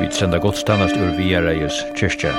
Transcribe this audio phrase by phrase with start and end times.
[0.00, 2.32] Vi sender godstannast ur Viareies kyrkja.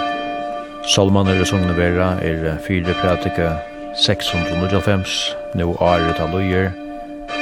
[0.96, 3.54] Salmaner er Sogne Vera er 4 pratika
[3.95, 6.72] 695, nu are ta Løyer,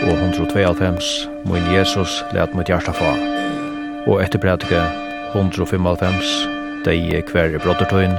[0.04, 3.14] og 192, Moin Jesus, let mot hjarta fa.
[4.08, 4.84] Og etter pratika
[5.34, 6.36] 195,
[6.86, 8.18] dei er kvar i brottertøyn,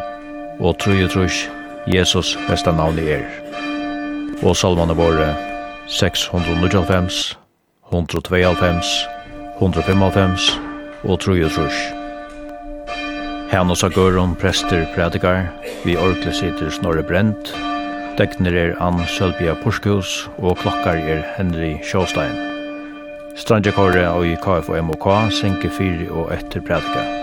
[0.60, 1.44] og trúi trús,
[1.86, 3.24] Jesus besta i er.
[4.42, 5.34] Og salmaner våre
[5.88, 7.38] 695,
[7.92, 9.06] 192,
[9.60, 10.71] 195,
[11.04, 11.90] og trojutrush.
[13.52, 15.50] Hannes Agorum, prester, predikar,
[15.84, 17.52] vi orkle sitter Snorre Brent,
[18.18, 22.36] Dekner er Ann Sølbia Porskjus, og klokkar er Henry Sjåstein.
[23.40, 27.21] Strandjakore og i KFOMOK, senke 4 og etter predikar.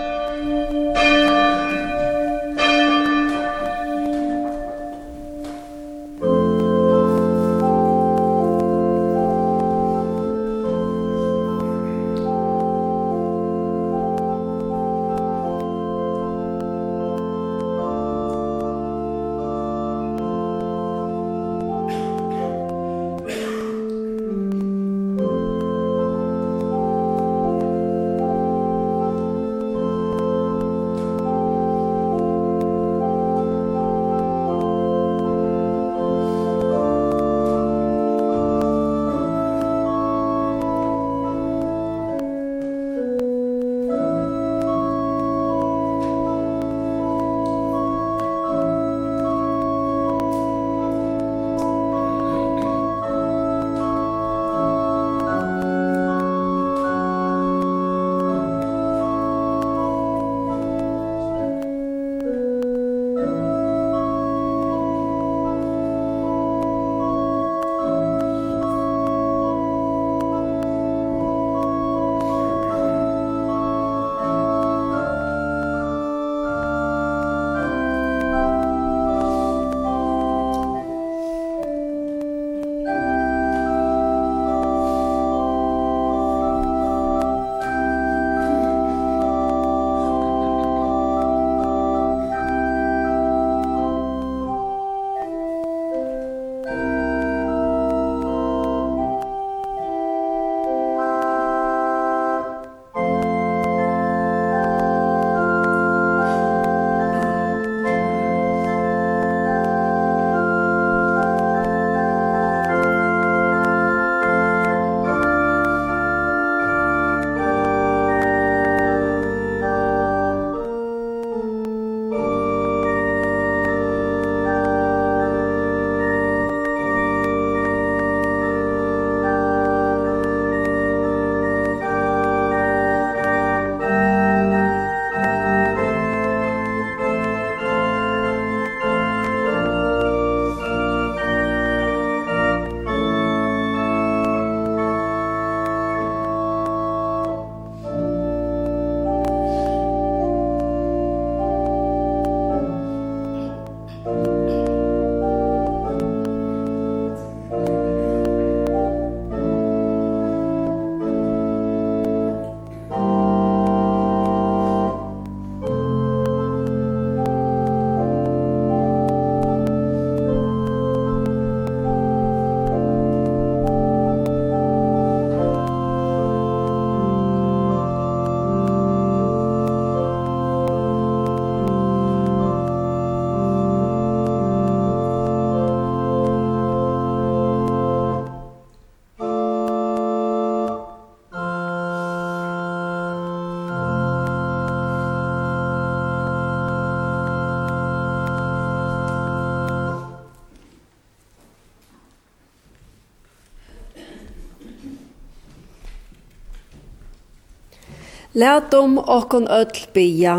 [208.40, 210.36] Lætum okkon öll bia.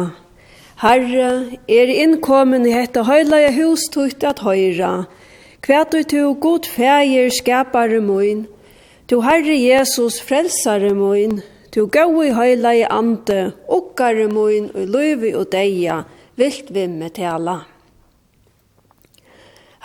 [0.81, 1.31] Herre,
[1.70, 5.06] er innkomin i hetta høylaja hus tutt at høyra.
[5.62, 8.48] Kvært du tu god fægir skapare moin.
[9.08, 11.42] Tu Herre Jesus frelsare moin.
[11.72, 16.02] Tu gaui høylaja ande, okkare moin og løyvi og deia,
[16.36, 17.62] vilt vi med tala.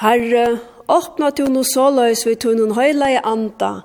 [0.00, 0.46] Herre,
[0.88, 3.84] åpna tu no såløys vi tu nun høylaja anda,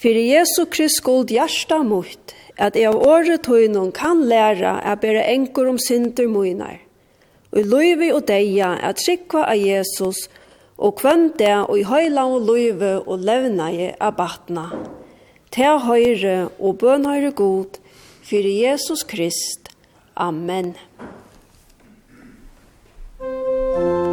[0.00, 5.26] fyrir Jesu Krist skuld hjärsta mot, at jeg av året tøynen kan læra at bære
[5.32, 6.78] enkor om synder møyner,
[7.52, 10.28] og løyve løyvi og deia at trykva av Jesus,
[10.78, 14.68] og kvann det og i høyla og løyve og levna i av batna.
[15.54, 17.78] Ta høyre og bøn høyre god,
[18.26, 19.70] fyrir Jesus Krist.
[20.16, 20.74] Amen.
[23.20, 24.03] Amen.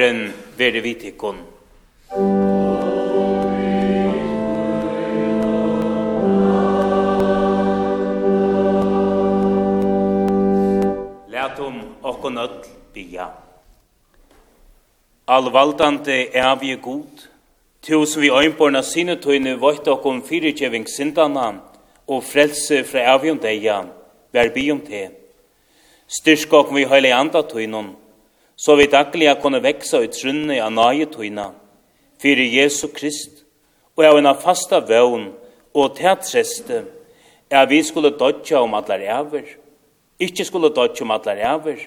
[0.00, 0.94] Herren vere kun.
[1.00, 1.36] tikkun.
[11.28, 12.64] Lætum okkun öll
[12.94, 13.28] bia.
[15.28, 17.28] Allvaldante er vi god,
[17.82, 21.60] tu som vi øynborna sine tøyne vøyt okkun fyrirgjeving sindana
[22.06, 23.82] og frelse fra evige deia,
[24.32, 25.10] vær bi om te.
[26.08, 27.96] Styrk vi heile i andatøynon,
[28.60, 31.46] så vi dagliga kunne veksa i trunne av nagetøyna,
[32.20, 33.46] fyrir Jesu Krist,
[33.96, 35.30] og av en fasta vøvn
[35.72, 36.82] og teatreste,
[37.50, 39.56] er vi skulle dodja om atlar æver,
[40.20, 41.86] ikkje skulle dodja om allar æver,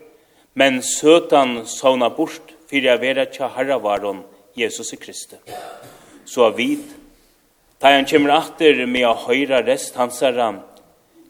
[0.57, 4.23] men søtan sauna bort fyrir a vera tja herravaron
[4.57, 5.37] Jesus i Kristi.
[6.25, 6.81] Så av vid,
[7.77, 10.55] ta han kjemmer atter med a høyra rest hans herra,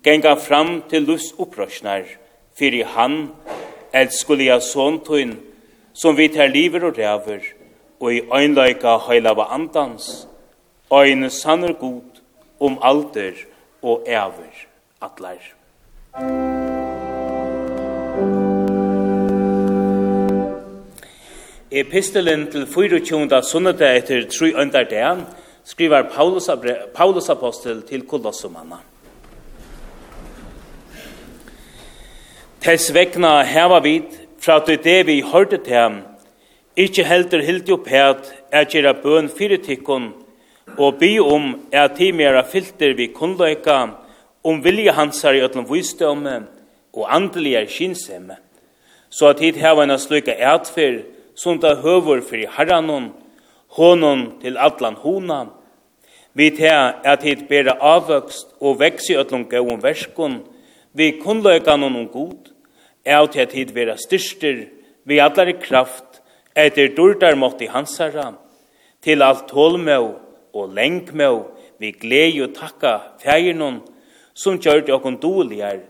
[0.03, 2.07] genga fram til lus opprøsnar,
[2.55, 3.27] fyrir han
[3.93, 5.37] elskuli av såntuin,
[5.93, 7.41] som vi tar liver og ræver,
[7.99, 10.27] og i øynløyka høylava andans,
[10.93, 12.21] øyne sanner god
[12.59, 13.33] om alder
[13.81, 14.65] og æver
[15.01, 15.53] atler.
[21.71, 23.41] Epistelen til 24.
[23.43, 24.53] sunnedag etter 3.
[24.61, 25.25] øndar dagen
[25.65, 26.49] skriver Paulus,
[26.95, 28.75] Paulus apostel til Kolossumanna.
[32.63, 34.05] Tess vegna heva vid,
[34.39, 35.95] fra til det vi hørte til ham,
[36.79, 40.05] ikkje heldur hildi opp hæt, er gjerra bøn fyrir tikkun,
[40.77, 43.75] og by om er timera filter vi kunnløyka,
[44.47, 46.37] om vilja hansar i ötlom vysdomme,
[46.95, 48.39] og andeliga kinsemme,
[49.11, 51.01] så at hit heva enn sluka eitfyr,
[51.35, 53.11] som da høver fyrir herranon,
[53.75, 55.41] honon til atlan hona,
[56.31, 60.39] vi til at hit bera avvøkst og veks i ötlom gøy verskun,
[60.95, 62.52] vi kunnløyka noen god,
[63.05, 64.65] er til at hit vera styrster
[65.05, 66.21] vi allare kraft
[66.55, 68.33] etter dordar mått i hansara
[69.03, 70.07] til alt tålmøv
[70.53, 71.41] og lengmøv
[71.81, 73.81] vi glede og takka fægirnon
[74.33, 75.81] som gjør det okkur doligar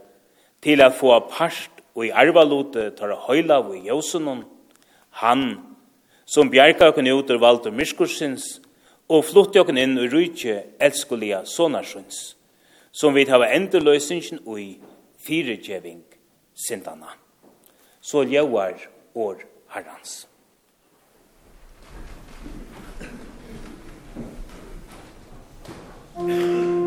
[0.63, 4.43] til at få parst og i arvalote tar høyla og i jøsunon
[5.21, 5.43] han
[6.25, 8.61] som bjerga okkur ut ur vald og myrskursins
[9.09, 12.35] og flutti okkur inn ur rujtje elskulia sonarsins
[12.91, 14.71] som vi tar endeløysingen og i
[15.21, 16.01] firegeving
[16.53, 17.09] syndana.
[18.01, 20.27] Så ljóar år herrans.
[26.15, 26.82] Thank.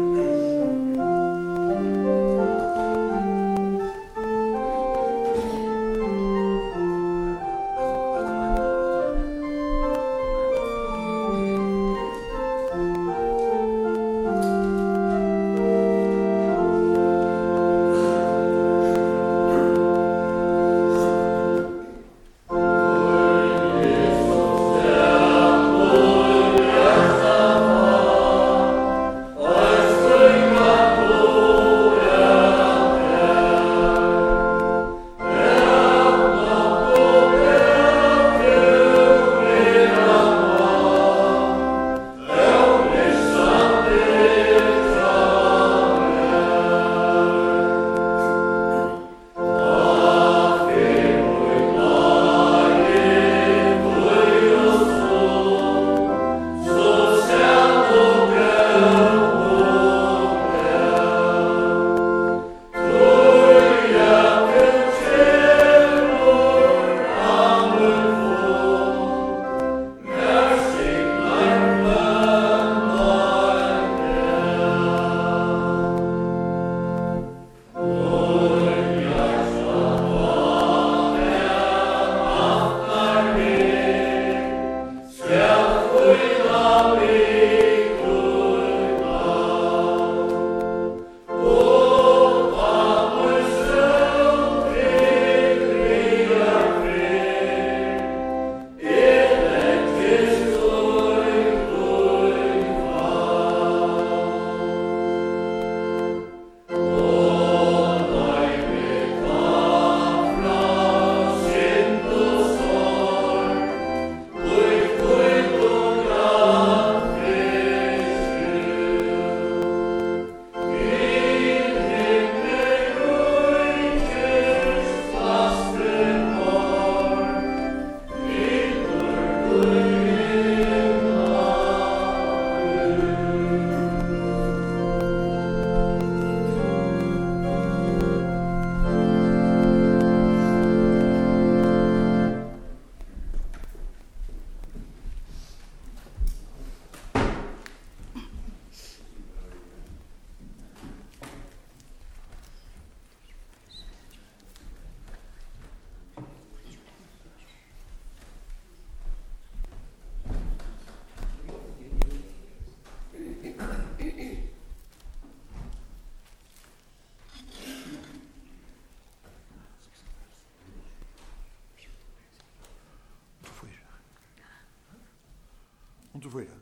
[176.26, 176.56] og fyra.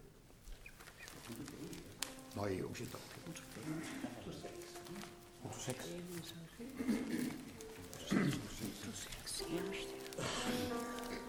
[2.36, 2.98] Nei, jo, ikke da.
[4.18, 4.74] Og seks.
[5.44, 5.86] Og seks.
[7.94, 11.23] Og seks.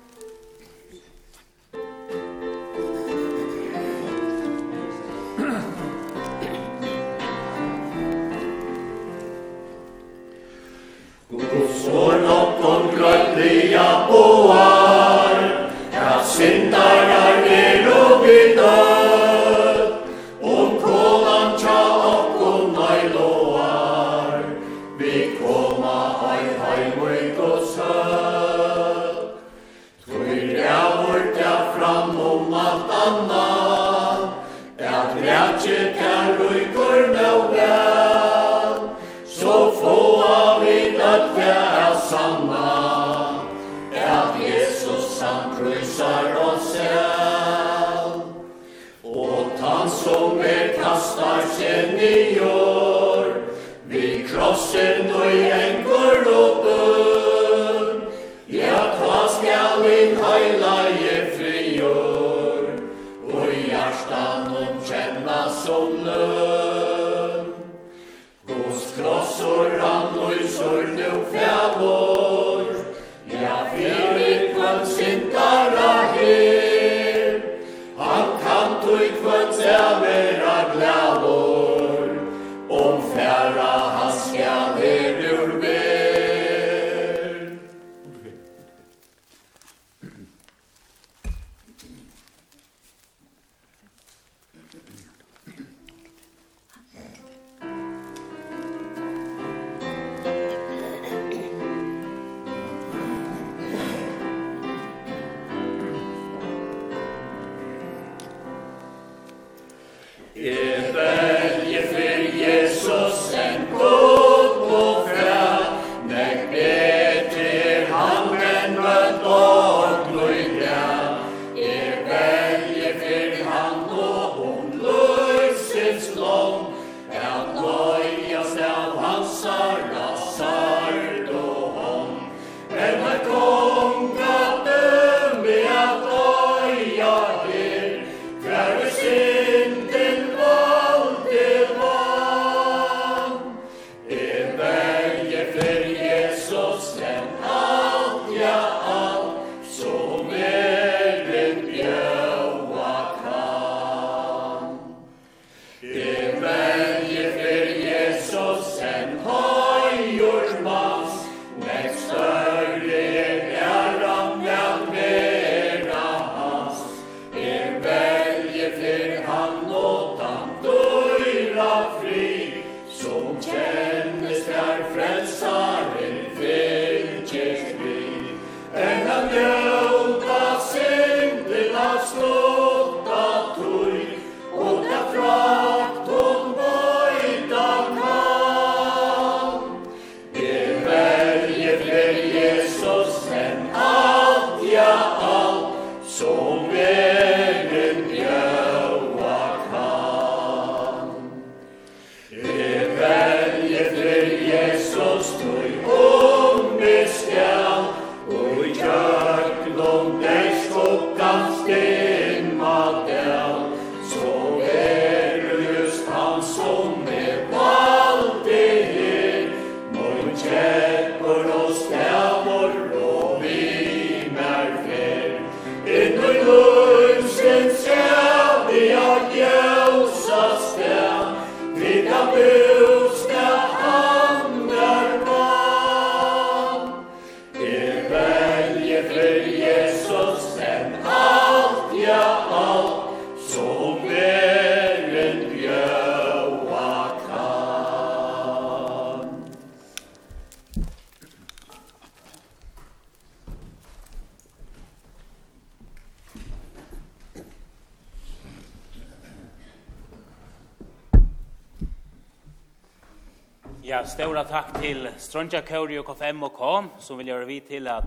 [265.36, 268.06] Strøndja Kauri og KFM og K, som vil gjøre vi til at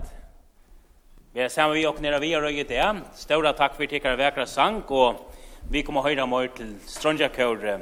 [1.33, 2.85] vi er sammen vi og nere vi og røyge det.
[3.13, 5.29] Større takk for tikkere vekra sang, og
[5.69, 7.75] vi kommer høyre mer til Strøndja Kauri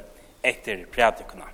[0.44, 1.48] etter prædikene.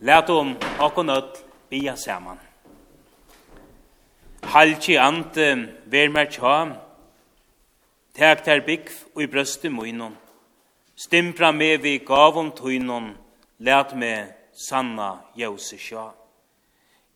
[0.00, 1.38] Læt om akon nødt
[1.70, 2.42] bia saman.
[4.42, 5.38] Halki ant
[5.86, 6.26] ver mer
[8.16, 10.14] Tæk ter bygg og i brøste munnen.
[10.96, 13.10] Stimpra med vi gavom tøynon,
[13.58, 16.06] let med sanna jøse sjå.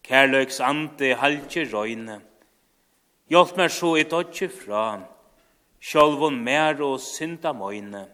[0.04, 2.18] Kærløks ande halje røyne.
[3.32, 5.00] Hjelp meg så i dodje fra,
[5.80, 8.04] sjálvun mer og synda møyne,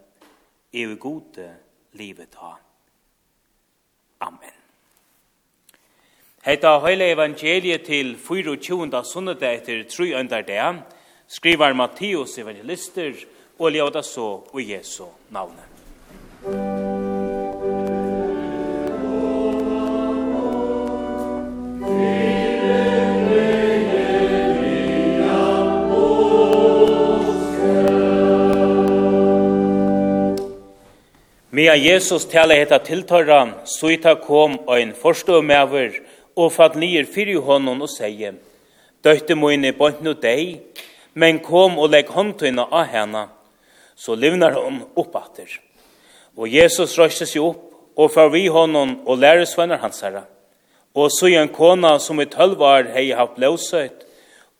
[0.72, 1.48] i gode
[1.98, 2.52] livet ha.
[4.20, 4.54] Amen.
[6.46, 9.02] Heita høyle evangeliet til 24.
[9.02, 10.22] sunnedag etter 3.
[10.30, 10.84] dag,
[11.28, 13.14] skriver Matteus evangelister
[13.58, 15.64] og ljóta så i Jesu navne.
[31.56, 35.94] Mia Jesus tala heta tiltøyra, suita kom ein forstømæver
[36.36, 38.34] og fatt nýr fyrir honum og seie:
[39.00, 40.60] Døtti moine bønt nú dei,
[41.16, 43.22] men kom og legg håndtøyna av henne,
[43.96, 45.48] så livnar hon oppatter.
[46.36, 47.62] Og Jesus røyste seg opp,
[47.96, 50.26] og far vi honom og læresvenner hans herre.
[50.92, 54.04] Og så en kona som i tølv år hei haft løsøyt,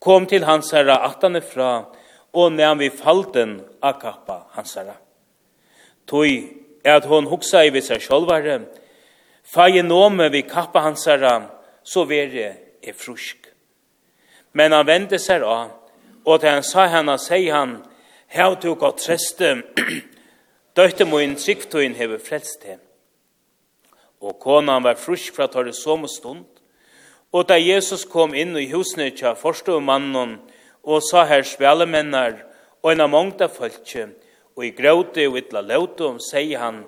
[0.01, 1.91] kom til hans herre atane fra,
[2.33, 4.97] og nevn vi falten av kappa hans herre.
[6.09, 6.49] Tøy
[6.85, 8.61] er at hon hoksa i seg sjolvare,
[9.47, 11.47] Fæje nome vi kappa hans herre,
[11.85, 12.49] så verre
[12.83, 13.47] er frusk.
[14.59, 15.71] Men han vende seg av,
[16.27, 17.77] Og til han sa henne, sier han,
[18.27, 19.63] «Hev du gått treste,
[20.77, 22.81] døyte min tryggtøyen hever frelst til».
[24.21, 26.45] Og konan var frusk fra tåre som stund,
[27.33, 30.39] og da Jesus kom inn i husene til forstå mannen,
[30.83, 32.41] og sa her spjalemennar,
[32.83, 34.09] og en av mångta følge,
[34.57, 36.83] og i gråte og ytla løte om, sier han,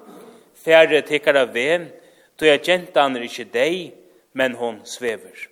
[0.58, 1.92] «Færre tikkara ved,
[2.38, 3.92] då jeg kjente han er ikke deg,
[4.32, 5.48] men hon svever,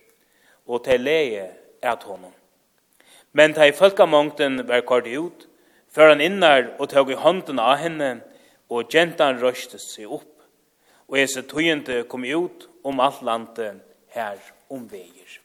[0.67, 1.47] og til leie
[1.81, 2.36] er at honom.
[3.37, 5.45] Men ta i folkamongten var kort ut,
[5.93, 8.09] før han innar og tog i hånden av henne,
[8.73, 10.33] og gentan røstes seg opp.
[11.07, 13.83] Og Jesu tøyende kom ut om alt landet
[14.15, 14.41] her
[14.73, 15.37] om veier.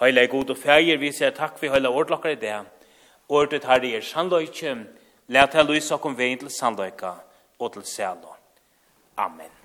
[0.00, 2.56] Heile god og feir, vi sier takk for heile ordlokkere i det.
[3.28, 4.74] Ordet her er sannløyke,
[5.28, 7.14] let her lysa kom veien til sannløyke
[7.60, 8.32] og til sælo.
[9.20, 9.59] Amen.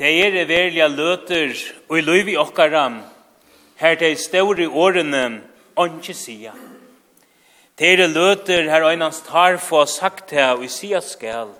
[0.00, 1.50] Det er det verlige løter
[1.90, 2.86] og i løyvi okkara
[3.76, 5.42] her det større årene
[5.76, 6.52] åndsje sida.
[7.76, 11.50] Det er det løter her øynans tar få sagt det og i sia skal.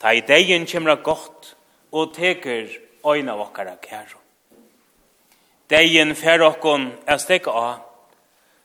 [0.00, 1.54] Ta i degen kjemra godt
[1.92, 2.66] og teker
[3.06, 4.18] øyna okkara kæro.
[5.70, 7.76] Degen fer okkon er stekka av.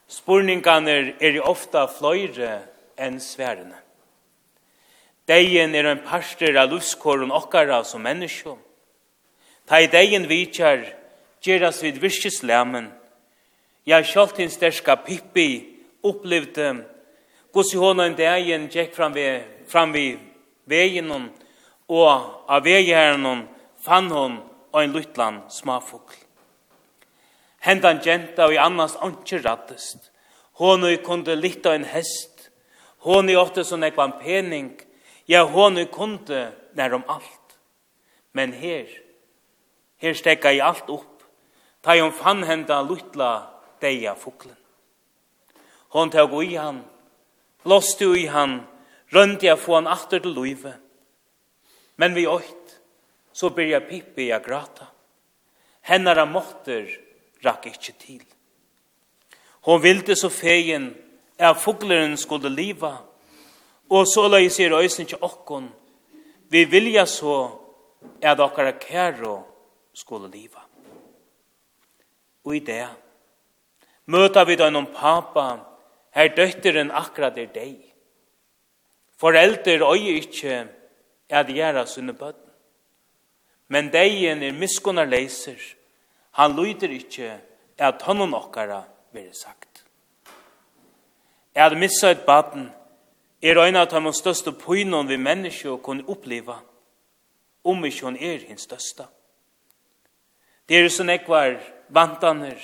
[0.09, 2.63] Spurningarnir er ofta fløyre
[2.97, 3.77] enn sværene.
[5.27, 8.57] Degen er en parster av livskåren okkara som menneskjom
[9.69, 10.81] Ta i degen vitjar,
[11.45, 12.87] gjeras vid virkeslemmen.
[13.85, 16.71] Ja, sjalt hins derska Pippi opplevde
[17.53, 19.27] gos i hona en degen gikk fram vi,
[19.69, 20.07] fram vi
[20.69, 21.27] vegen hon,
[21.89, 23.43] og av vegherren hon
[23.85, 24.39] fann hon
[24.73, 26.17] og en luttlan smafugl.
[27.61, 30.09] Hendan genta og i annars anki rattest.
[30.59, 32.49] Hon og kunde litta en hest.
[33.05, 34.71] Hon og ofte som ekvan pening.
[35.27, 37.57] Ja, hon og kunde nær om alt.
[38.33, 38.87] Men her,
[39.99, 41.23] Her stekka i alt opp,
[41.83, 43.31] ta hon fann henda luttla
[43.81, 44.55] deia fuklen.
[45.95, 46.83] Hon teg i han,
[47.63, 48.61] blåste i han,
[49.11, 50.73] røndi a få han atter til luive.
[51.97, 52.79] Men vi oit,
[53.33, 54.87] så byrja Pippi a grata.
[55.81, 56.87] Hennara måtter
[57.43, 58.23] rakk ikkje til.
[59.67, 60.93] Hon vilde så fegen
[61.39, 62.97] er fugleren skulle liva,
[63.89, 65.69] og så løy sier øysen til okkon,
[66.49, 67.49] vi vilja så
[68.21, 69.37] er dokkara kæro
[69.99, 70.63] skulle liva.
[72.45, 72.85] Og i det
[74.09, 75.59] møter vi da noen papa,
[76.15, 77.77] her døtteren akkurat er deg.
[79.19, 80.63] Forelder øye ikke
[81.29, 82.47] at gjøre sine bøtten.
[83.69, 85.59] Men deien er miskunnar leiser.
[86.39, 87.35] Han lyder ikke
[87.77, 88.81] at hånden okkara
[89.13, 89.83] vil sagt.
[91.55, 92.71] At missa et baden
[93.41, 96.59] er øyne at han må største pynon vi mennesker kunne oppleva
[97.63, 99.05] om ikke hun er hins største.
[100.69, 101.57] Det er så nekvar
[101.89, 102.59] vantaner,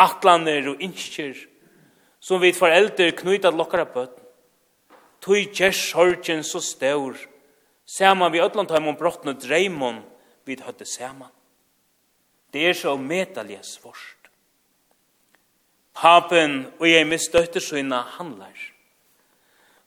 [0.00, 1.36] atlaner og innskjer,
[2.20, 4.16] som vi foreldre knyta lokkara bøtt.
[5.20, 7.18] Tui kjers sorgen så stør,
[7.84, 10.00] saman vi ötlandheim om brottna dreimon,
[10.48, 11.28] vi høtte saman.
[12.48, 14.16] Det er så medalje svårst.
[15.92, 18.56] Papen og jeg mistøtter søgna handlar.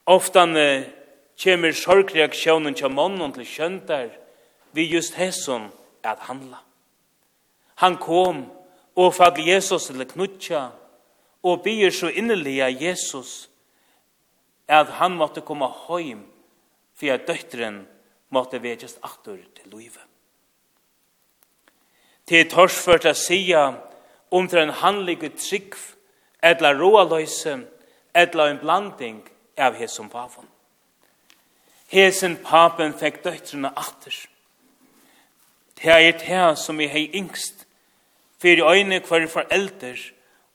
[0.06, 0.84] Oftane
[1.40, 4.12] kjemir sorgreaksjonen kja mannen til kjöntar
[4.76, 5.70] vi just hesson
[6.04, 6.60] at handla.
[7.82, 8.44] Han kom
[8.94, 10.68] og fag Jesus til knutja
[11.42, 13.48] og byr så inneliga Jesus
[14.68, 16.22] at han måtte komme heim
[16.94, 17.82] for at døtteren
[18.30, 20.04] måtte vedkjast atter til livet.
[22.26, 23.64] Til torsført å sia
[24.30, 25.74] om til en handlige trygg
[26.42, 27.56] etla roaløyse
[28.14, 29.18] etla en blanding
[29.58, 30.46] av hesson papen.
[31.92, 34.14] Hesen papen fikk døtterna atter.
[35.82, 37.61] Det er det som vi hei yngst
[38.42, 39.98] fyrir øyne hver forelder,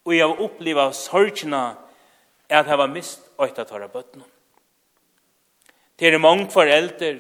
[0.06, 1.76] og jeg har oppleva sorgina
[2.50, 4.24] at jeg var mist øyta tåra bøtten.
[6.00, 7.20] Det er mange forelder,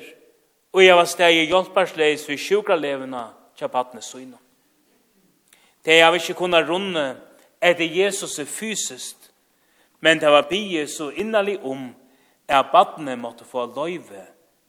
[0.73, 3.23] og jeg var steg i hjelparsleis sjukra sjukralevene
[3.57, 4.37] til patne søgna.
[5.85, 7.21] Det jeg vil ikke kunne runde
[7.61, 9.31] det Jesus er fysiskt,
[9.99, 11.95] men det var bie så innerlig om
[12.47, 14.27] at badne måtte få løyve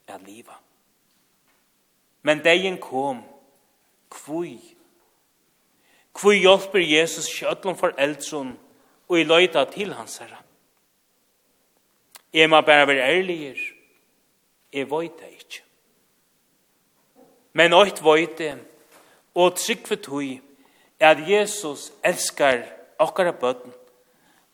[0.08, 0.54] av livet.
[2.22, 3.22] Men dagen kom,
[4.10, 4.77] kvui
[6.20, 8.56] Hvor hjelper Jesus kjøtlen for eldson
[9.08, 10.40] og i løyta til hans herre?
[12.34, 13.58] Jeg må bare være ærliger.
[14.72, 15.62] Jeg vet det ikke.
[17.52, 18.58] Men øyt vet det,
[19.34, 20.22] og trygg for tog,
[21.00, 22.62] er at Jesus elskar
[22.98, 23.72] okkara bøtten,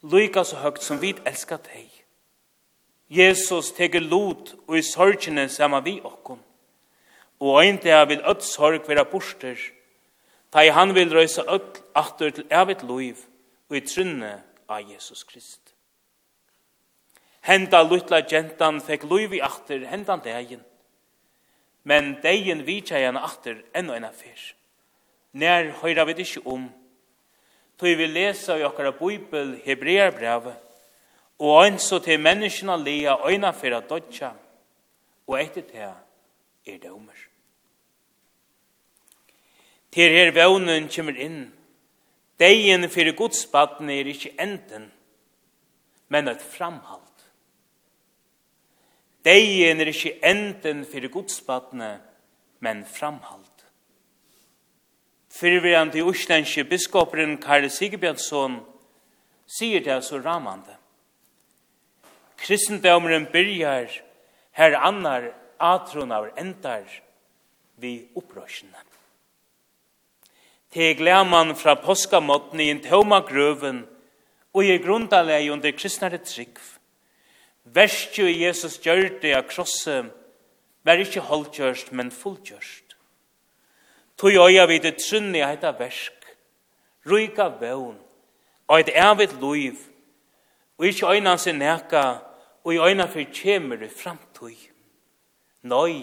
[0.03, 1.89] lykka så høgt som vi elskar deg.
[3.09, 6.41] Jesus teker lot og i sorgene sammen vi okkom,
[7.41, 9.57] og ein dag vil ødt sorg være borster,
[10.55, 13.25] ta i han vil røysa öll atur til evit loiv
[13.69, 14.37] og i trynne
[14.71, 15.73] av Jesus Krist.
[17.43, 20.63] Henda lutla gentan fekk loiv i atur hendan degin,
[21.83, 24.47] men degin vitja henne atur enn og enn affyr.
[25.35, 26.71] Nær høyra vi ikkje om,
[27.75, 30.55] tog vi lesa i okkara bibel Hebrearbrevet,
[31.43, 34.31] og ønso til menneskina lia øyna fyrir dodja,
[35.27, 37.34] og etter det er det omers.
[39.95, 41.53] Til her vevnen kommer inn.
[42.43, 44.89] Deien fyrir godsbatten er ikke enden,
[46.11, 47.01] men et framhald.
[49.25, 51.85] Deien er ikke enden fyrir godsbatten,
[52.59, 53.47] men framhald.
[55.35, 58.59] Fyrverande Oslandske biskoperen Karl Sigebjørnsson
[59.47, 60.75] sier det så ramande.
[62.39, 63.95] Kristendomeren byrjar
[64.59, 66.87] her annar atron av endar
[67.79, 68.84] vi opprørsene
[70.75, 73.85] til glæman fra påskamåtten i en tøma grøven
[74.55, 76.59] og i grundaleg under kristnare trygg.
[77.65, 80.11] Verstju Jesus gjør det av krosset
[80.85, 82.97] var ikkje holdgjørst, men fullgjørst.
[84.19, 86.27] Tog øya vid det trunni heita versk,
[87.07, 87.97] ruika vøvn,
[88.69, 89.79] og et evigt luiv,
[90.79, 92.19] og ikkje øyna sin neka,
[92.65, 94.59] og i øyna fyr kjemer i framtøy.
[95.63, 96.03] Nøy,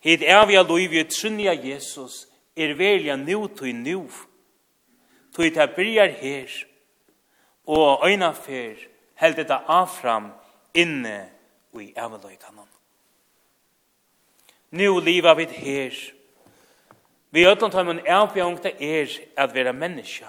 [0.00, 2.24] heit evig loiv i trunni av Jesus,
[2.56, 4.08] er velja nu tui nu.
[5.34, 6.50] Tui ta byrjar her,
[7.66, 8.76] og øyna fer
[9.14, 10.32] held det afram
[10.74, 11.30] inne
[11.72, 12.68] og i æveløykanon.
[14.70, 15.94] Nu liva vid her.
[17.30, 20.26] Vi ødlan tar man ævbjøngt er at vera menneska.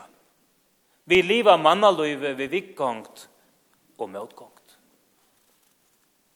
[1.06, 3.30] Vi liva mannaløyve vi vikgongt
[3.98, 4.78] og møtgongt.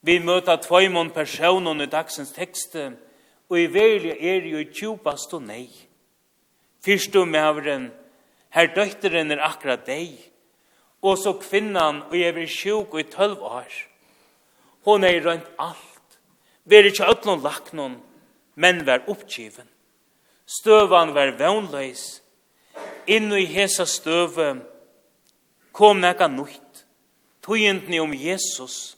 [0.02, 2.92] Vi møta tvøymon personen i dagsens tekste,
[3.50, 5.68] og i verlig er jo tjupast og nei.
[6.86, 7.90] Fyrst du mavren,
[8.54, 10.16] her døtteren er akkurat deg,
[11.02, 13.74] og så kvinnan, og jeg vil sjuk og i tølv år.
[14.88, 16.20] Hon er rønt alt,
[16.66, 18.00] ver ikke øtlån laknån,
[18.56, 19.68] men vær oppgiven.
[20.50, 22.22] Støvan vær vannløys,
[23.10, 24.54] inn i hesa støve
[25.76, 26.86] kom nekka nukt,
[27.46, 28.98] tøyendni om Jesus,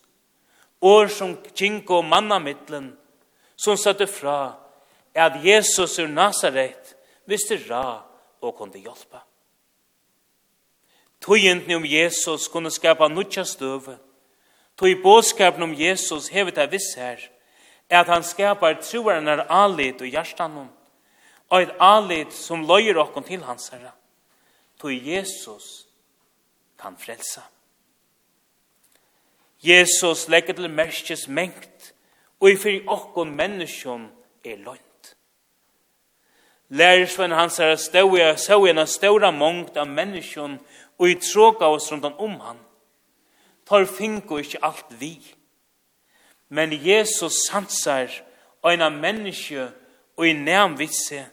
[0.82, 2.92] år som kinko mannamittlen,
[3.64, 4.58] som satte fra
[5.14, 6.96] at Jesus ur Nazaret
[7.30, 8.02] visste ra
[8.42, 9.22] og kunne hjelpe.
[11.22, 14.00] Tøyenten om Jesus kunne skapa nutja støve.
[14.78, 17.22] Tøy båskapen om Jesus hevet av viss her,
[17.92, 20.72] at han skapar troaren er alit og hjertanon,
[21.52, 23.92] og et alit som løyer okkon til hans herre.
[24.82, 25.86] Tøy Jesus
[26.82, 27.44] kan frelsa.
[29.62, 31.91] Jesus legger til merskes mengt
[32.42, 34.08] og i fyrir okkon menneskjon
[34.46, 35.14] er lønt.
[36.70, 40.58] Lærersvenn hans er ståia, ståia en ståra mångt av menneskjon
[40.98, 42.60] og i tråka oss rundt om han.
[43.68, 45.18] Tar finko ikkje alt vi.
[46.50, 48.10] Men Jesus sansar
[48.62, 49.68] og en av menneskje
[50.18, 51.26] og i næmvitse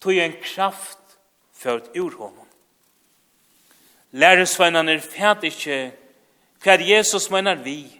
[0.00, 1.18] tog en kraft
[1.52, 2.48] ført ur honom.
[4.12, 5.78] Lærersvennan er fæt ikkje
[6.64, 7.95] hva Jesus menar vi,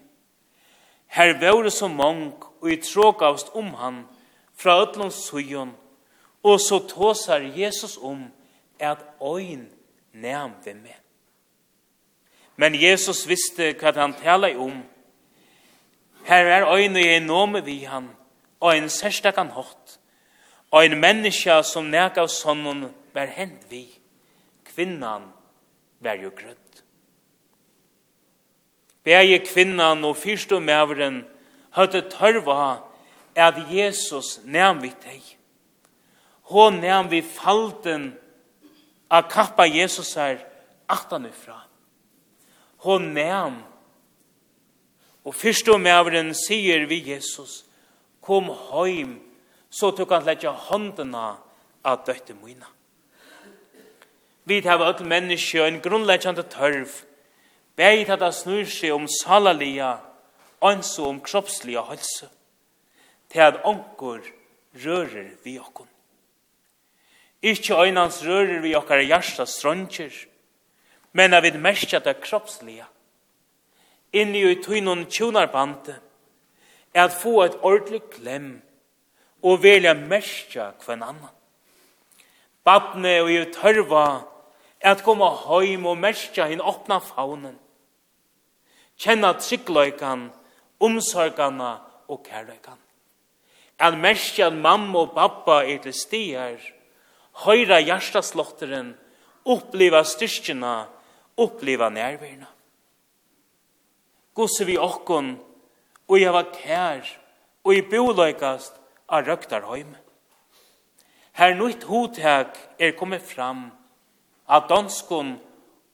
[1.17, 4.05] Her vore så mong, og i tråkavst om han,
[4.57, 5.73] fra ötlom sujon,
[6.43, 8.27] og så tåsar Jesus om,
[8.79, 9.69] at oin
[10.13, 11.01] næm vi med.
[12.57, 14.83] Men Jesus visste hva han tala om.
[16.29, 18.11] Her er oin og enome vi han,
[18.61, 19.99] og en særstakan hot
[20.71, 23.87] og en menneska som næk av sonnen var hent vi.
[24.67, 25.31] Kvinnan
[26.05, 26.66] var jo grødd.
[29.07, 31.23] Begge kvinnan og fyrst og mævren
[31.77, 32.83] høyde tørva
[33.37, 35.23] at Jesus nevn vi deg.
[36.51, 38.11] Hon nevn vi falten
[39.11, 40.43] av kappa Jesus her
[40.91, 41.61] atanifra.
[42.83, 43.63] Hon nevn
[45.27, 47.65] Og fyrst og mævren sier vi Jesus,
[48.23, 49.17] kom heim,
[49.71, 51.33] så tok han letja håndena
[51.83, 52.69] av døtte mina.
[54.47, 56.93] Vi tar av alle mennesker en grunnleggjande tørv,
[57.77, 59.99] Bæði tata snur seg om salalia,
[60.65, 62.31] ans og om kroppsliga hølse,
[63.29, 64.25] til at onkur
[64.85, 65.89] rører vi okkun.
[67.43, 70.15] Ikki øynans rører vi okkar hjarta strøntjer,
[71.13, 72.89] men av vid merskja det kroppsliga.
[74.17, 75.99] Inni i tøynun tjonarbante,
[76.95, 78.63] er at få et ordentlig klem
[79.45, 81.35] og velja merskja kvann annan.
[82.65, 84.07] Badne og i tørva
[84.81, 87.59] er at koma heim og merskja hinn åpna faunen
[88.99, 90.31] kjenna tryggløykan,
[90.81, 91.79] omsorgana
[92.09, 92.79] og kærløykan.
[93.81, 96.61] En merskja mamma og pappa er til stier,
[97.45, 98.95] høyra hjertaslotteren,
[99.45, 100.87] oppleva styrkjena,
[101.37, 102.49] oppleva nærvirna.
[104.37, 105.37] Gosse vi okkon,
[106.09, 107.05] og jeg var kær,
[107.65, 108.77] og i boløykast
[109.09, 109.95] av røktarhøym.
[111.37, 113.67] Her nytt hodtag er kommet fram
[114.49, 115.35] av danskon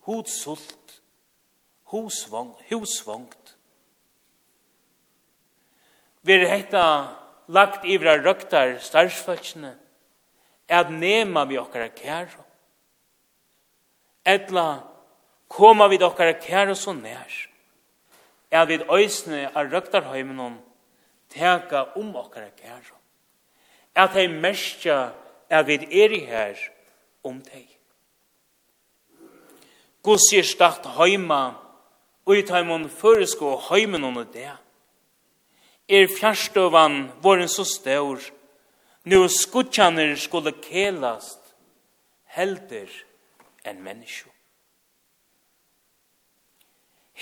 [0.06, 0.76] hodsult
[1.92, 3.56] husvong, husvongt.
[6.22, 6.86] Vi er hetta
[7.52, 9.74] lagt ivra røktar starsføtsene
[10.68, 12.44] at nema vi okkara kæro.
[14.24, 14.82] Etla
[15.48, 17.48] koma vi okkara kæro så nær
[18.52, 20.58] at vi øysne av røktarheimen
[21.32, 22.96] teka om okkara kæro.
[23.94, 25.12] At hei mestja
[25.50, 26.56] at vi er i her
[27.24, 27.68] om teg.
[30.02, 31.54] Guds er stakt heima
[32.26, 34.50] og i taimon føresko heimen under det.
[35.88, 38.20] Er fjärstøvan våren så stør,
[39.04, 41.40] nu skutjaner skulle kelast,
[42.36, 42.90] helder
[43.66, 44.30] enn mennesko.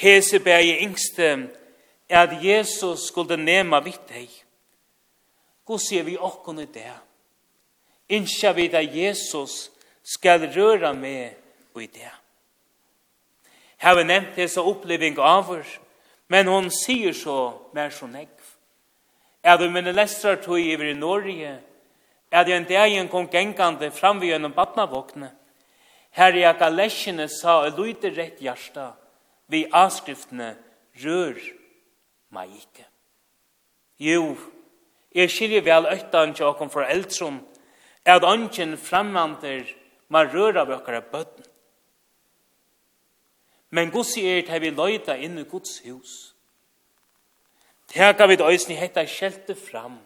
[0.00, 1.26] Hese bæg i yngste
[2.08, 4.28] er at Jesus skulle nema vitt deg.
[5.64, 6.92] God ser vi okkon i det.
[8.10, 9.70] Innskja vi da Jesus
[10.02, 11.36] skal røra med
[11.74, 12.19] og i det
[13.80, 15.78] har vi nevnt det så oppleving av oss,
[16.28, 17.36] men hon sier så
[17.74, 18.50] mer så nekv.
[19.42, 21.58] Er du mine lestrar tog iver i Norge,
[22.30, 25.32] er det en dag en kom gengande fram vi gjennom badnavåkne.
[26.10, 28.92] Her i akalesjene sa og lydde rett hjärsta,
[29.50, 30.54] vi avskriftene
[31.02, 31.40] rør
[32.34, 32.84] meg ikke.
[33.98, 34.36] Jo,
[35.14, 37.40] jeg skiljer vel øytan til åkken for foreldren,
[38.04, 39.64] at ønsken fremvander
[40.08, 41.49] man rør av åkere bøtten.
[43.70, 46.35] Men Guds er til vi løyta inn i Guds hus.
[47.90, 49.98] Teka vid øysni hetta skjelte fram.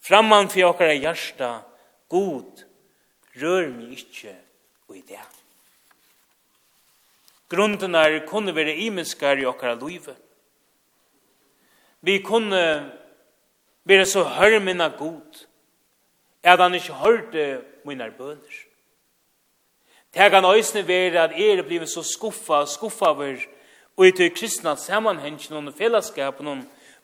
[0.00, 1.62] Framman for okkara hjarta,
[2.08, 2.62] god,
[3.38, 4.34] rør mi ikkje
[4.88, 5.26] og i det.
[7.48, 10.14] Grunden er kunne være imenskar i okkara løyve.
[12.00, 12.62] Vi kunne
[13.84, 15.44] være så hørmina god,
[16.42, 17.44] at han ikkje hørte
[17.84, 18.67] mine bøner.
[20.14, 23.36] Det kan øysene være at er blevet så skuffa, skuffa over
[23.96, 26.48] og i til kristna sammanhengen og fellesskapen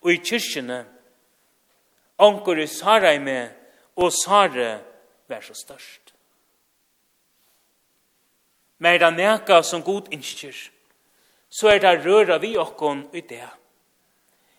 [0.03, 0.85] og i kyrkjene
[2.19, 3.49] anker i Sarai med
[3.97, 4.81] og Sare
[5.29, 6.15] vær så størst.
[8.79, 10.55] Men det neka som god innskjer,
[11.51, 13.47] så er det røra vi okkon i det.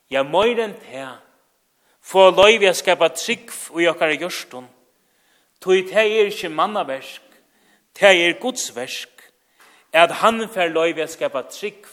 [0.10, 1.08] Ja, møyre enn det,
[2.02, 4.68] få løyvi a skapa trygg i okkar i gjørstun,
[5.62, 7.25] tog det er ikke mannaversk,
[8.00, 9.16] Det er Guds versk
[9.96, 11.86] at han fer løyvi at skapa trygg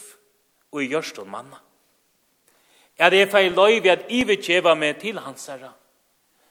[0.71, 1.61] og i gjørstun manna.
[2.99, 5.71] At jeg fer løyvi at ivetjeva meg til hans herre,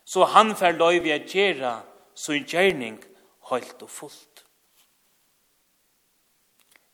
[0.04, 1.74] så han fer løyvi at gjera
[2.14, 2.98] sin gjerning
[3.50, 4.44] holdt og fullt.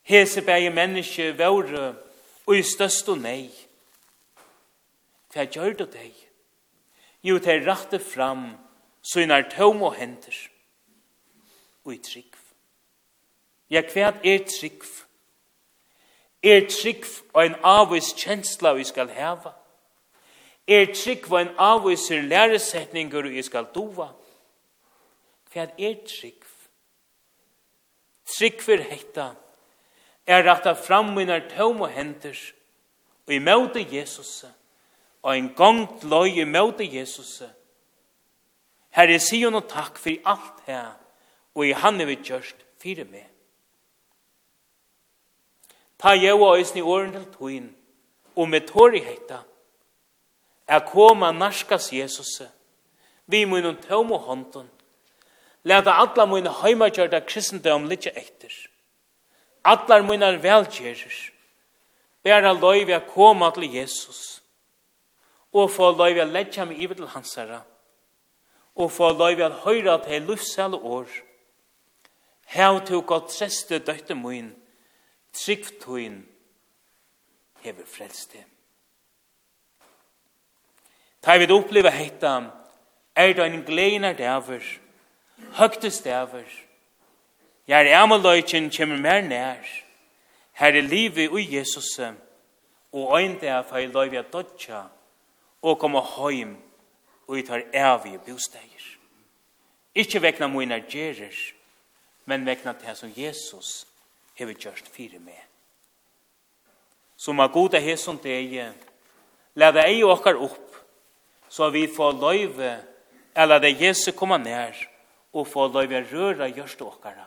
[0.03, 1.95] Hese bæge menneske våre
[2.47, 3.51] og i størst og nei.
[5.33, 6.15] Hva gjør du deg?
[7.23, 8.51] Jo, det er rette fram,
[9.03, 10.35] så er tom og henter,
[11.85, 12.28] og i trygg.
[13.71, 14.85] Ja, kvært er trygg.
[16.43, 17.05] Er trygg
[17.35, 19.53] og en avvis kjensla vi skal heva.
[20.69, 24.13] Er trygg og en avvis er læresetninger vi skal dova.
[25.53, 26.45] Kvært er trygg.
[28.39, 29.33] Trygg for hekta
[30.29, 32.37] er rata fram minar tøm og hender
[33.27, 34.45] og i møte Jesus
[35.23, 37.43] og en gang løy i møte Jesus
[38.93, 40.93] Herre, sier noe takk for alt her
[41.57, 43.25] og i han er vi gjørst fire med.
[45.99, 47.77] Ta jeg og øyne i åren til togjen,
[48.37, 49.39] og med tår i heita,
[50.69, 52.43] er koma narskas Jesus,
[53.27, 54.69] vi må innom tøm og hånden,
[55.65, 58.53] leta alla mine heimagjørda kristendom litt etter.
[59.65, 61.17] Allar mine velgjerer,
[62.23, 64.43] bæra løyvi a koma til Jesus,
[65.53, 67.65] og få løyvi a letja meg ivet til hans herra,
[68.77, 71.09] og få løyvi a høyra til livsæle år.
[72.55, 74.55] Hev til godt treste døyte mine,
[75.39, 76.27] Trygg tøyen
[77.63, 78.41] hever frelste.
[81.23, 82.33] Ta vi oppleva heita,
[83.15, 84.65] er det en gleina dæver,
[85.59, 86.45] høgtes dæver,
[87.69, 89.65] Jeg er amaløyken kjemmer mer nær.
[90.53, 91.99] Her er livet ui Jesus,
[92.93, 94.83] og øyn det er for jeg løyve at dødja,
[95.63, 96.57] og komme høym,
[97.27, 98.97] og jeg tar evige bosteier.
[99.95, 101.37] Ikke vekna mine gjerer,
[102.25, 103.87] men vekna til som Jesus
[104.39, 105.41] hever gjørst fire med.
[107.19, 108.75] Som er god er deg,
[109.59, 110.77] leve ei okkar opp,
[111.49, 112.77] så vi får løyve,
[113.35, 114.77] eller det Jesu koma nær,
[115.33, 117.27] og få løyve røra gjørst okkara.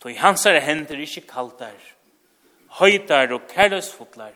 [0.00, 1.78] Toi er hender ikkje kaldar,
[2.78, 4.34] høytar og kærløsfotlar,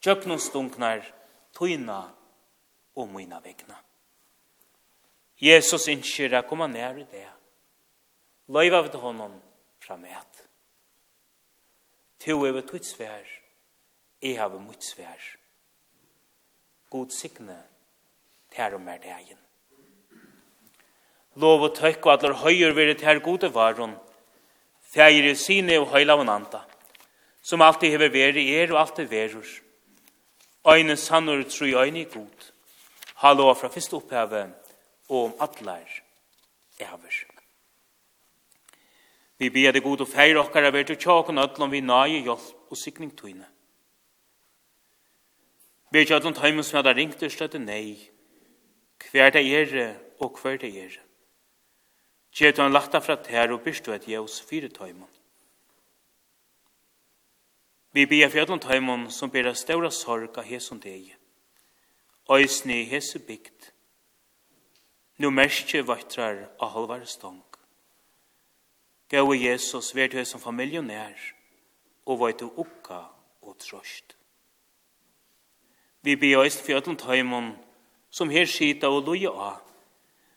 [0.00, 1.04] tjøknunstunknar,
[1.52, 2.02] tøyna
[2.96, 3.76] og møyna vegna.
[5.40, 7.28] Jesus innskjer a koma nær i det.
[8.48, 9.36] Løyva vid honom
[9.80, 10.35] framet
[12.26, 13.26] to hever tutt svær,
[14.22, 15.20] jeg hever mutt svær.
[16.90, 17.58] God signe,
[18.50, 19.38] ter og mer degen.
[21.36, 23.94] Lov og tøkk og atler høyer vil det her gode varon,
[24.90, 26.64] feire sine og høyla og nanta,
[27.42, 29.46] som alltid hever veri er og alltid verur.
[30.66, 32.50] Øyne sannur tru øyne i god,
[33.22, 34.50] halå fra fyrst opphavet
[35.08, 36.02] og om atler
[36.80, 37.25] ever.
[39.38, 42.76] Vi ber det god og feir okkara vær til tjåken ötlom vi nage hjelp og
[42.76, 43.46] sikning tøyne.
[45.92, 47.96] Vi er tjåkon tøymen som hadde ringt og støtte nei.
[49.10, 50.96] Hver det er og hver det er.
[52.36, 55.08] Gjer han lagt fra tær og byrst et jævs fire tøymen.
[57.92, 61.14] Vi ber fjöllon tøymen som ber av ståra sorg av hesson deg.
[62.28, 63.70] Øysni hese bygd.
[65.16, 67.45] Nu merskje vattrar av halvar stånd.
[69.10, 71.14] Gåe Jesus, vær du som familionær,
[72.06, 73.04] og vær du ukka
[73.42, 74.16] og trøst.
[76.02, 77.52] Vi ber oss for at tøymon,
[78.10, 79.62] som her skita og loja av,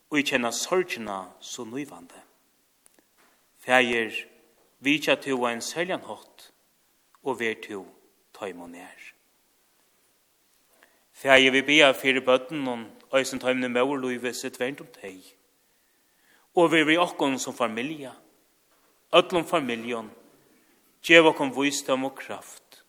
[0.09, 2.21] og i kjenna sorgina så nøyvande.
[3.57, 4.13] Fægir,
[4.79, 6.51] vi kja tu og en søljan hot,
[7.23, 7.83] og vær tu
[8.37, 9.11] tøymon er.
[11.13, 15.21] Fægir, vi ber for bøtten og øysen tøymon i møverluive sitt vernt om teg,
[16.53, 18.28] og vi vi okkon som familia, og
[19.13, 20.09] öllum familjon,
[21.03, 22.83] gjev okkom vysdom og kraft,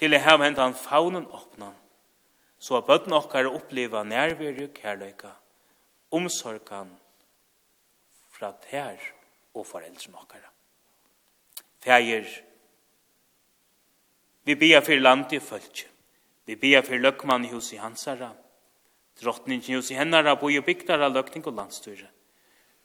[0.00, 1.76] til jeg hev hentan faunen åpnan,
[2.58, 5.32] så at bøtten okkar oppleva nærveri og kærløyka,
[6.10, 6.90] omsorgan
[8.34, 8.98] fra tær
[9.54, 10.50] og foreldre okkara.
[11.80, 12.26] Fægir,
[14.44, 15.88] vi bia for landi og fölkje,
[16.46, 18.32] vi bia for løkman i hus i hansara,
[19.22, 22.08] drottningen i hus i hennara, boi og bygdara, løkning og landstyre,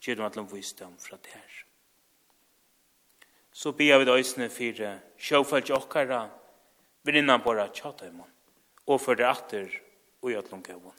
[0.00, 1.55] gjør dem at lom visdom fra tær
[3.56, 6.26] så bia vi døysene fire sjåfølge okkara
[7.08, 8.28] vinnan bara tjataimon
[8.86, 9.70] og fyrir atter
[10.20, 10.96] og jøtlom gavon.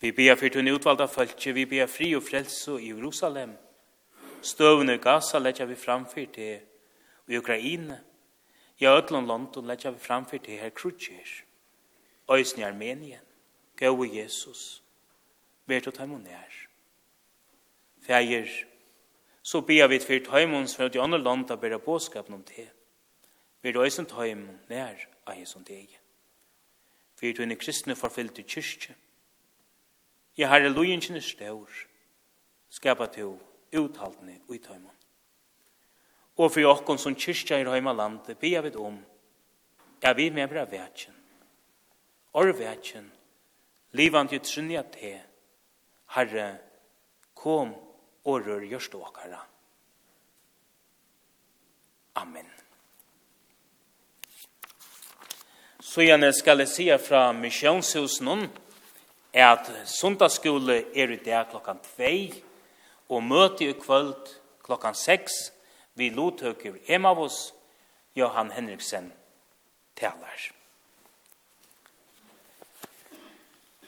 [0.00, 3.56] Vi ber for tunne utvalda følge, vi ber fri og frelse i Jerusalem.
[4.42, 6.60] støvende Gaza letja vi framfyr til
[7.28, 7.98] i Ukraina.
[8.78, 11.44] i ötlom London letja vi framfyr til her krutjer.
[12.30, 13.24] Øysen i Armenien,
[13.76, 14.82] gav Jesus,
[15.66, 16.68] vert og taimonær.
[18.06, 18.66] Fægir,
[19.44, 22.70] så ber vi for tøymon som er i andre land å bære båskapen om det.
[23.60, 24.96] Vi er også tøymon nær
[25.28, 25.92] av Jesu deg.
[27.20, 28.94] Vi er en kristne forfyllt i kyrkje.
[30.36, 31.68] Jeg har lojenskjene stør.
[32.72, 33.36] Skapa til
[33.76, 34.96] uttaltene og i tøymon.
[36.40, 38.96] Og for okkon som kyrkja i røyma landet ber vi om
[40.02, 41.14] at vi med bra vetjen.
[42.32, 43.12] Or vetjen.
[43.92, 45.18] Livant til trunja te.
[46.16, 46.58] Herre,
[47.34, 47.74] kom
[48.24, 49.40] og rør gjørst åkara.
[52.14, 52.46] Amen.
[55.80, 58.48] Så gjerne skal jeg si fra misjonshusen
[59.34, 62.08] er at sundagsskole er i dag klokkan 2
[63.08, 64.30] og møte i kvöld
[64.64, 65.52] klokkan 6
[65.94, 67.54] vi lothøker Emavus
[68.16, 69.12] Johan Henriksen
[69.96, 70.50] taler.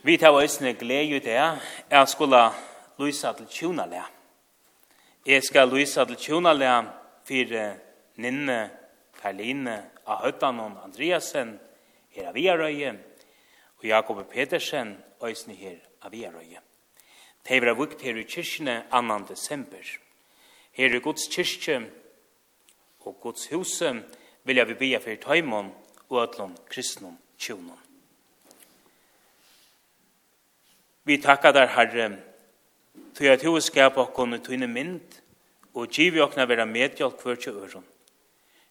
[0.02, 1.58] Vi tar oss glede i det
[1.90, 2.50] at skulle
[2.98, 3.86] lysa til tjona
[5.26, 6.82] Jeg skal lyse til tjonalea
[7.26, 7.54] for
[8.22, 8.70] Ninne,
[9.18, 11.56] Karline, Ahøttanon, Andreasen,
[12.14, 12.92] her av Iarøye,
[13.78, 16.62] og Jakob Petersen, øysene her av Iarøye.
[17.48, 19.18] Det var vukt her i kyrkene 2.
[19.28, 19.82] desember.
[20.72, 21.80] Her i Guds kyrkje
[23.00, 24.04] og Guds huset
[24.44, 25.72] vil jeg vi bia for Tøymon
[26.08, 27.82] og Øtlån kristnum tjonon.
[31.04, 32.18] Vi takkar der Herre,
[33.16, 35.20] Tog at hun skap okkon i tøyne mynd,
[35.76, 37.84] og givi okna vera medhjelp hver til øron.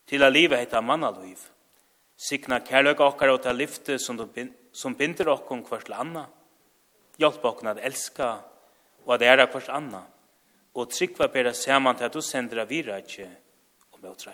[0.06, 1.38] Til a livet heita mannaliv.
[2.18, 6.26] Sikna kærløk okkar og ta lyfte som binder okkon hvert anna.
[7.18, 8.30] Hjelp okkon at elska
[9.06, 10.04] og at æra hvert anna.
[10.76, 14.34] Og tryggva bera saman til at du sender vira og møtra.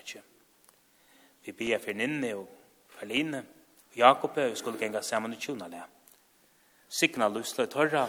[1.46, 2.48] Vi bia for Ninni og
[3.00, 3.38] Perline
[3.92, 5.82] og Jakob og skulle genga saman i tjuna le.
[6.90, 8.08] Sikna lusla i torra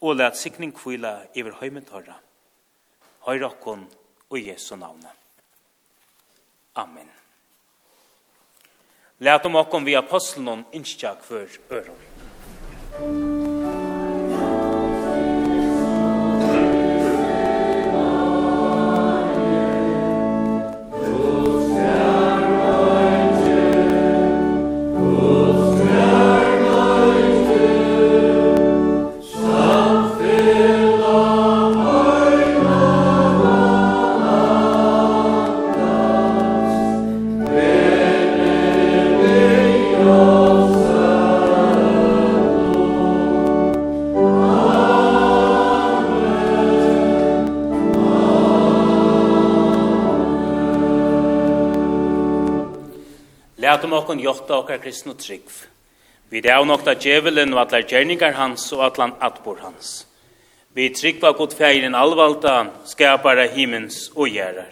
[0.00, 2.18] og let sikning kvila iver høymet høyra.
[3.26, 3.86] Høyra okkon
[4.30, 5.12] og Jesu navne.
[6.76, 7.08] Amen.
[9.18, 12.04] Læt om okkon vi apostelen innskjak for øron.
[13.00, 13.35] Amen.
[54.06, 55.48] okkon jotta okkar kristnu trygg.
[56.30, 60.06] Vi det av nokta djevelen og atlar gjerningar hans og atlan atbor hans.
[60.74, 64.70] Vi tryggva god feirin alvalda, skapare himens og gjerar.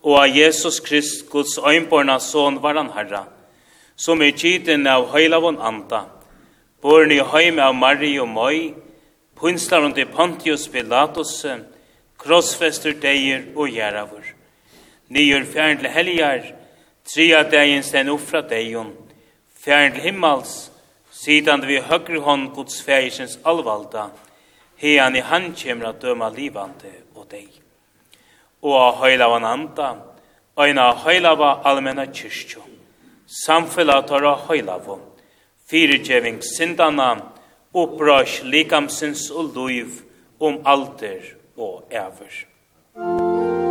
[0.00, 3.26] Og av Jesus Krist, Guds øynborna son, var han herra,
[3.96, 6.06] som i tiden av høylavon anda,
[6.80, 8.72] born i høym av Mari og Møy,
[9.36, 11.42] punslar under Pontius Pilatus,
[12.16, 14.24] krossfester deir og gjeravur.
[15.12, 16.48] Nyer fjern til helgar,
[17.08, 18.90] Tria dagen sten upp fra deion,
[19.56, 20.50] fjern til himmels,
[21.08, 24.10] sidan vi høgre hånd Guds fægisens allvalda,
[24.76, 27.48] hean i han kjemra døma livande og deg.
[28.60, 29.88] Og a høyla van anda,
[30.60, 32.60] øyna høyla va allmenna kyrkjo,
[33.44, 34.98] samfella tåra høylavo,
[35.64, 37.14] fyrirgjeving sindana,
[37.72, 40.02] opprørs likamsins og luiv
[40.40, 42.44] om alter og ever.
[42.98, 43.67] Musik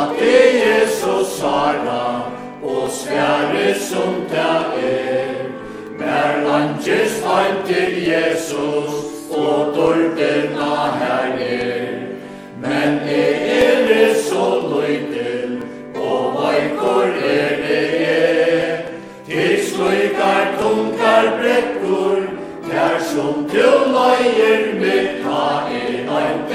[0.00, 2.22] at Jesus sara,
[2.62, 5.34] og svære som det er.
[5.98, 8.92] Mer langes han til Jesus,
[9.30, 11.98] og dårdena her er.
[12.62, 13.40] Men er
[13.90, 15.62] er så løytel,
[15.94, 18.76] og vaikor er det er.
[19.26, 22.16] Til sløykar tunkar brekkur,
[22.70, 26.49] der som til løyer med ta er ein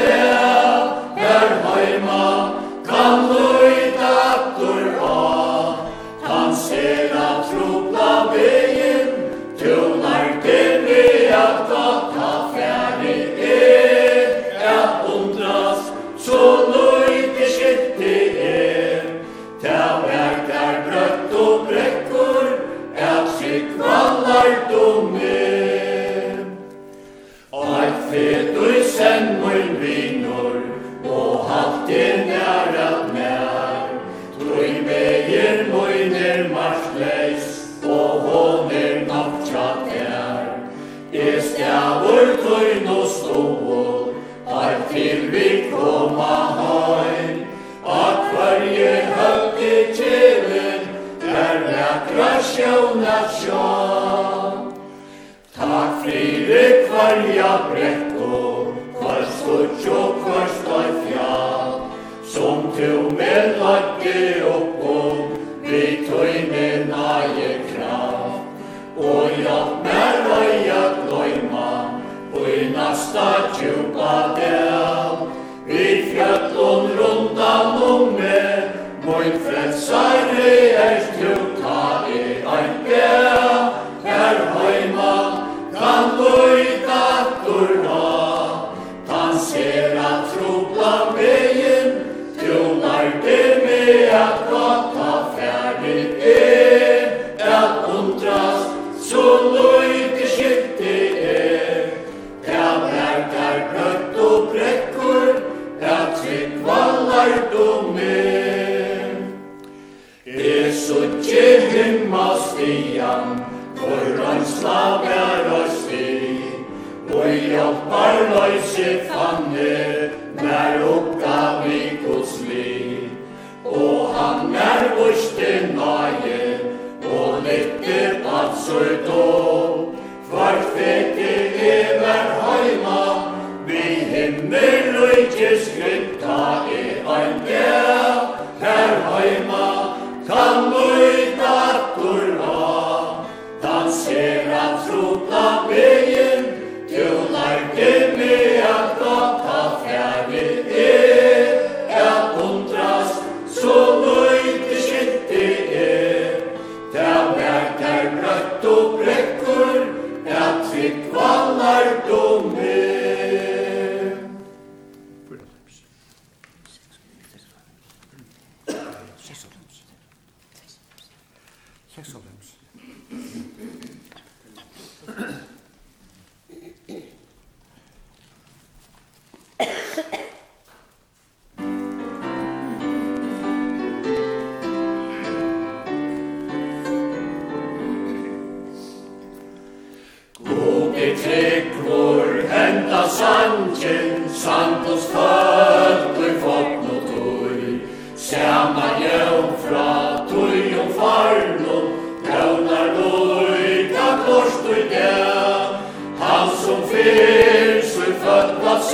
[89.45, 89.84] se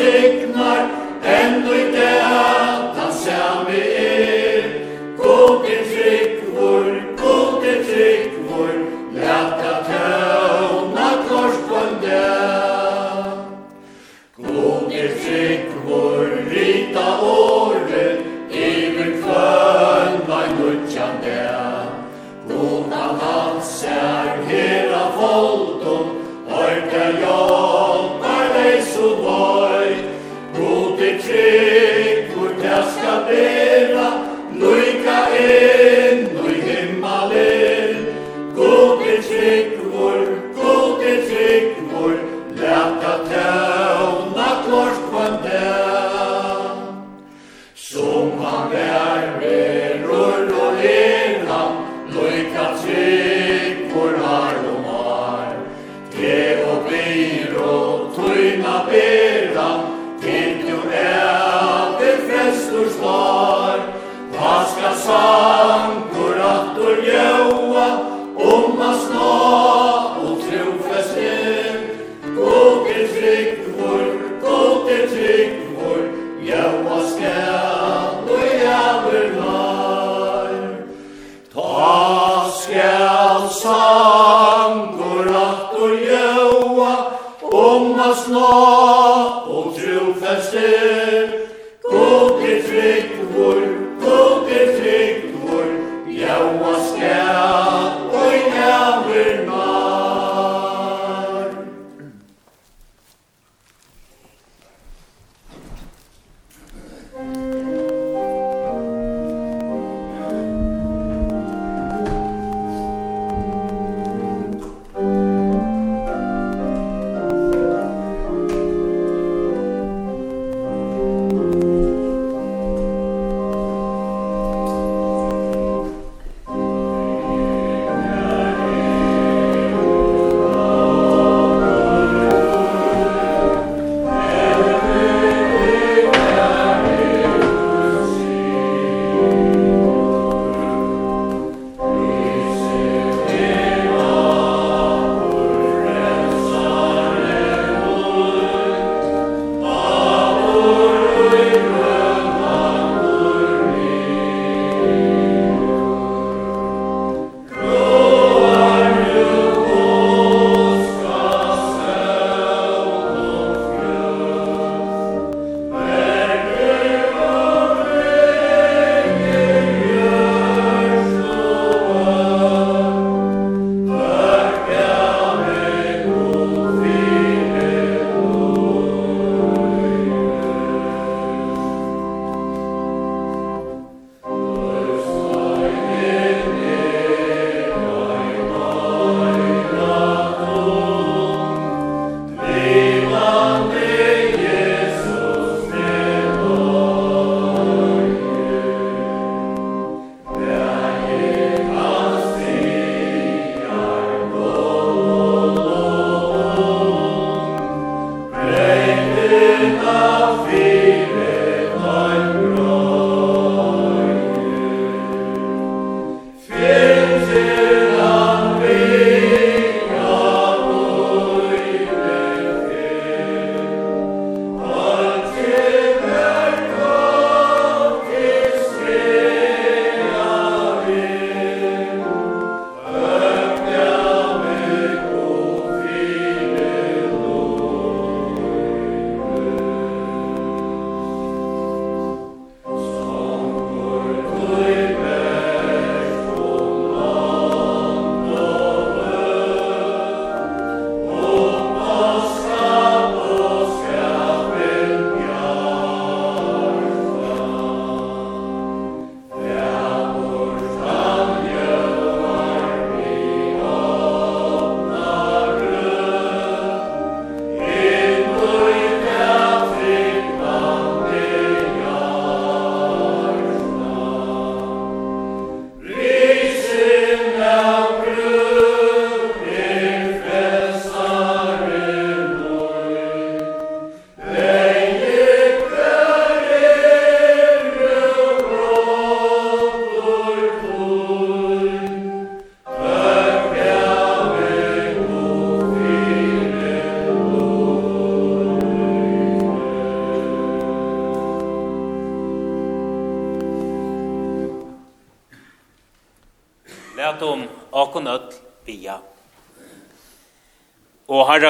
[0.02, 1.01] signar.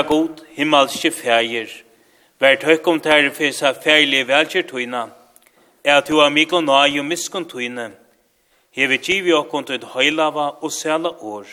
[0.02, 1.70] Herra god, himmelske fægir,
[2.40, 5.10] vær tøkkum tæri sa fægli velkjer tøyna,
[5.84, 7.92] er at hua mikro nøy og miskun tøyne,
[8.72, 11.46] hevi kivi okkon tøyd høylava og sæla år,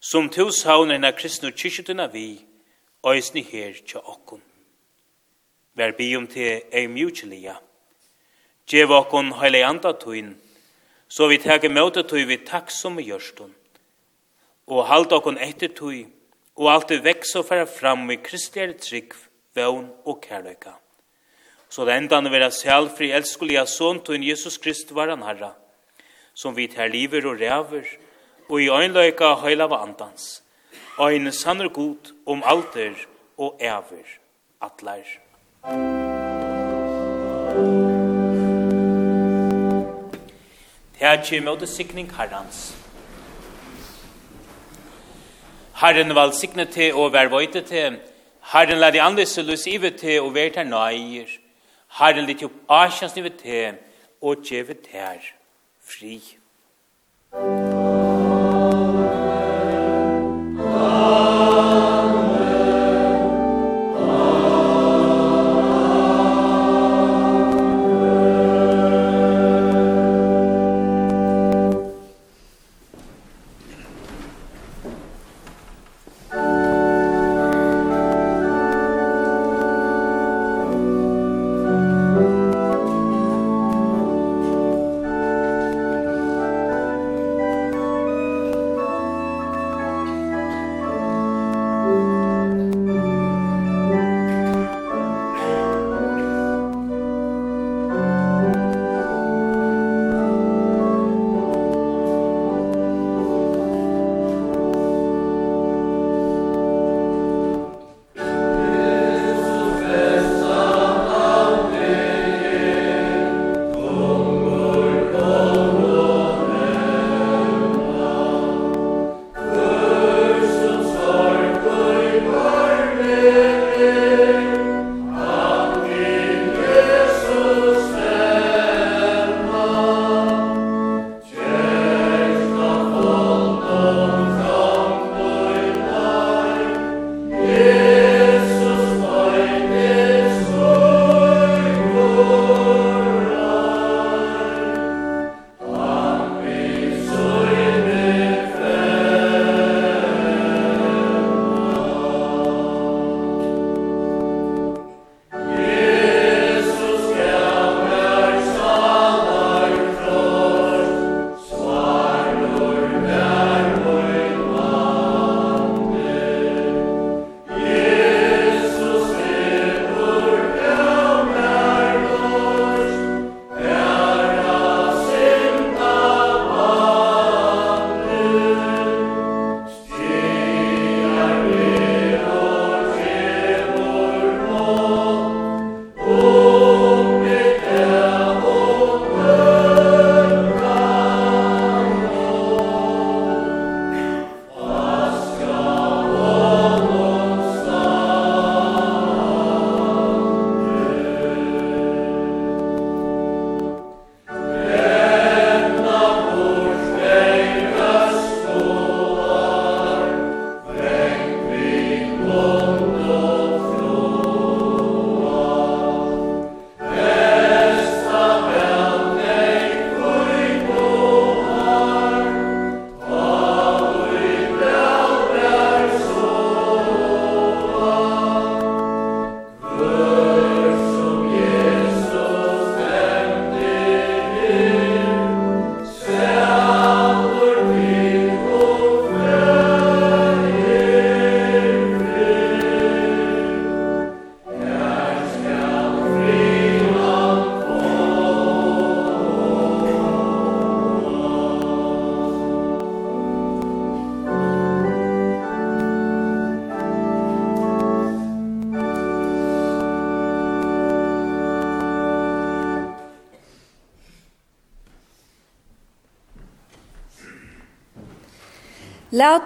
[0.00, 2.38] som tu saun enn kristnu kyrkjutuna vi,
[3.02, 4.42] òsni her tja okkon.
[5.74, 7.56] Vær bium te ei mjutjelia,
[8.70, 10.36] djev okkon høyla anda tøyn,
[11.08, 13.50] så vi tege møte tøy vi takk som vi gjørstun,
[14.70, 16.06] og halda okkon etter tøy,
[16.58, 19.14] og alt det veks og færa fram i kristelig trygg,
[19.54, 20.74] vøvn og kærløyka.
[21.70, 25.52] Så det enda han vera selvfri elskuliga son til Jesus Krist var han herra,
[26.34, 27.86] som vi tar liver og ræver,
[28.48, 30.42] og i øynløyka høylava andans,
[30.98, 32.96] øyne sanner god om alter
[33.38, 34.18] og æver,
[34.62, 35.06] atler.
[40.98, 42.87] Det er ikke med det sikning herrans.
[45.80, 47.84] Herren valsikne te og vær vøyte te.
[48.52, 51.30] Herren lær de andre sulus ive te og vær ter nøyer.
[52.00, 53.64] Herren litt opp asjans nive te
[54.20, 55.22] og gjeve ter
[55.78, 56.18] fri.
[57.32, 57.77] Musik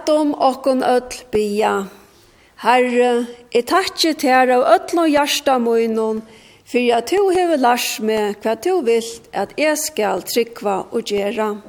[0.08, 1.86] om okkun öll bia.
[2.56, 6.22] Herre, jeg takkje ter av öll og hjärsta munnen,
[6.64, 11.62] fyrir at du hever lars med hva du vilt at jeg skal tryggva og gjera.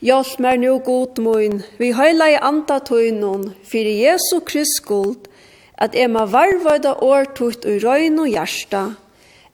[0.00, 5.26] Hjelp meg nu god mun, vi heila i anda tøynun, fyrir Jesu Krist skuld,
[5.74, 8.94] at jeg må varvøyda årtugt ui røyn og hjarta,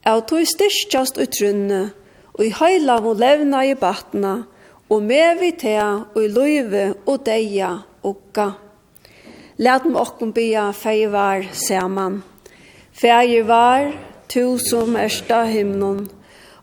[0.04, 1.94] av du styrkjast utrunne,
[2.36, 4.42] og i heila må levna i batna,
[4.90, 7.70] og med vi te og i løyve og deia
[8.04, 8.50] okka.
[9.56, 12.22] Læt meg okken bia feir var saman.
[12.92, 13.92] Feir var,
[14.28, 16.08] tu som ersta himnon,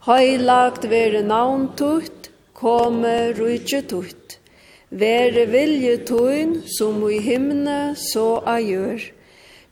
[0.06, 4.38] høylagt vere navn tutt, kome rujtje tutt.
[4.92, 9.06] Vere vilje tuin, som i himne så a gjør.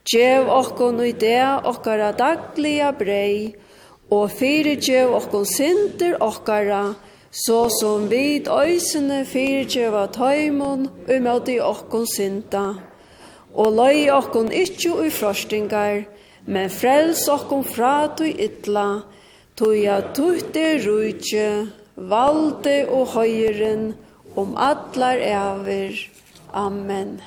[0.08, 3.52] Gjev okkon i det okkara daglia brei,
[4.10, 6.96] og fyrirgjev okkon synder okkara,
[7.32, 12.66] så som vid øysene fyrtjøva tøymon umøti okkon synda.
[13.54, 16.06] Og løy okkon ikkje ui frostingar,
[16.46, 19.04] men frels okkon fra tui ytla,
[19.58, 21.50] tui a tutte rujtje,
[21.96, 23.92] valde og høyren,
[24.38, 26.08] om atlar eivir.
[26.54, 27.20] Amen.